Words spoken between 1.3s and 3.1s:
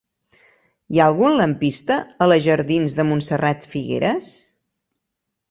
lampista a la jardins de